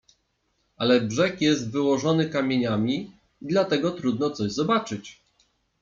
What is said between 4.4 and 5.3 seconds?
zobaczyć."